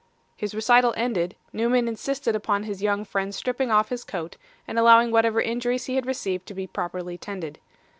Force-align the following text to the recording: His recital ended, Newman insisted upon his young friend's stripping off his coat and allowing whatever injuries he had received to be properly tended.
His 0.35 0.55
recital 0.55 0.95
ended, 0.97 1.35
Newman 1.53 1.87
insisted 1.87 2.35
upon 2.35 2.63
his 2.63 2.81
young 2.81 3.05
friend's 3.05 3.35
stripping 3.35 3.69
off 3.69 3.89
his 3.89 4.03
coat 4.03 4.35
and 4.67 4.79
allowing 4.79 5.11
whatever 5.11 5.39
injuries 5.43 5.85
he 5.85 5.93
had 5.93 6.07
received 6.07 6.47
to 6.47 6.55
be 6.55 6.65
properly 6.65 7.19
tended. 7.19 7.59